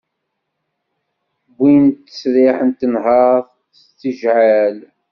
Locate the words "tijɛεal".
3.99-4.77